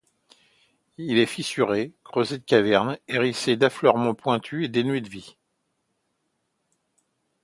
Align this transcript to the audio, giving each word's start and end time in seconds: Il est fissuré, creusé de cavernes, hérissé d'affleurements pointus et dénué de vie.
Il 0.97 1.19
est 1.19 1.27
fissuré, 1.27 1.93
creusé 2.03 2.39
de 2.39 2.43
cavernes, 2.43 2.97
hérissé 3.07 3.55
d'affleurements 3.55 4.15
pointus 4.15 4.65
et 4.65 4.67
dénué 4.67 4.99
de 4.99 5.07
vie. 5.07 5.37